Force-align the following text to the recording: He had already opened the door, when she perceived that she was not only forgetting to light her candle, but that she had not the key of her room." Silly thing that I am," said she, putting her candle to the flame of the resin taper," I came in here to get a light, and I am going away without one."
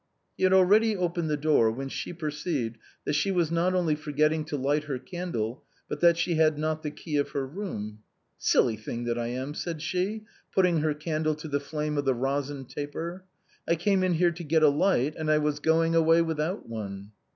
He 0.35 0.45
had 0.45 0.51
already 0.51 0.97
opened 0.97 1.29
the 1.29 1.37
door, 1.37 1.69
when 1.69 1.87
she 1.87 2.11
perceived 2.11 2.79
that 3.05 3.13
she 3.13 3.29
was 3.29 3.51
not 3.51 3.75
only 3.75 3.93
forgetting 3.93 4.43
to 4.45 4.57
light 4.57 4.85
her 4.85 4.97
candle, 4.97 5.63
but 5.87 5.99
that 5.99 6.17
she 6.17 6.33
had 6.33 6.57
not 6.57 6.81
the 6.81 6.89
key 6.89 7.17
of 7.17 7.29
her 7.33 7.45
room." 7.45 7.99
Silly 8.39 8.75
thing 8.77 9.03
that 9.03 9.19
I 9.19 9.27
am," 9.27 9.53
said 9.53 9.79
she, 9.79 10.23
putting 10.55 10.79
her 10.79 10.95
candle 10.95 11.35
to 11.35 11.47
the 11.47 11.59
flame 11.59 11.99
of 11.99 12.05
the 12.05 12.15
resin 12.15 12.65
taper," 12.65 13.25
I 13.69 13.75
came 13.75 14.01
in 14.03 14.13
here 14.13 14.31
to 14.31 14.43
get 14.43 14.63
a 14.63 14.69
light, 14.69 15.13
and 15.15 15.29
I 15.29 15.35
am 15.35 15.55
going 15.61 15.93
away 15.93 16.23
without 16.23 16.67
one." 16.67 17.11